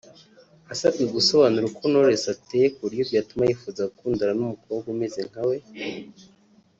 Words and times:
Asabwe 0.73 1.03
gusobanura 1.15 1.63
uko 1.67 1.83
Knowless 1.89 2.25
ateye 2.33 2.65
kuburyo 2.73 3.01
byatuma 3.09 3.43
yifuza 3.45 3.89
gukundana 3.91 4.33
n’umukobwa 4.37 4.87
umeze 4.95 5.19
nkawe 5.29 5.55